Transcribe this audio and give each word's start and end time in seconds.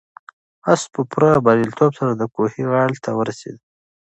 آس 0.71 0.81
په 0.93 1.01
پوره 1.11 1.31
بریالیتوب 1.45 1.91
سره 1.99 2.11
د 2.15 2.21
کوهي 2.35 2.63
غاړې 2.71 2.97
ته 3.05 3.11
ورسېد. 3.17 3.57